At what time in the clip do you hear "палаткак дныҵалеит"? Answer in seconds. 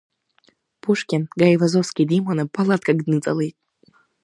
2.55-3.57